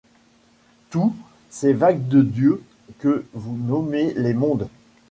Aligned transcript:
Tout, 0.89 1.13
ces 1.51 1.73
vagues 1.73 2.07
de 2.07 2.23
Dieu 2.23 2.63
que 2.97 3.23
vous 3.33 3.55
nommez 3.55 4.15
les 4.15 4.33
mondes 4.33 4.67